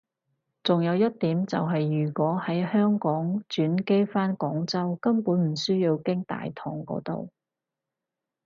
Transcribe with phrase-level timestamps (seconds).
[0.63, 7.29] 仲有一點就係如果喺香港轉機返廣州根本唔需要經大堂嗰度